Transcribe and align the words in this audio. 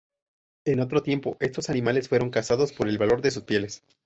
En 0.65 0.79
otro 0.79 1.03
tiempo 1.03 1.37
estos 1.39 1.69
animales 1.69 2.09
fueron 2.09 2.31
cazados 2.31 2.73
por 2.73 2.89
el 2.89 2.97
valor 2.97 3.21
de 3.21 3.29
sus 3.29 3.43
pieles. 3.43 3.83